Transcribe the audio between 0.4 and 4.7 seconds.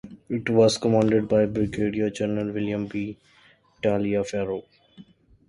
was commanded by Brigadier General William B. Taliaferro.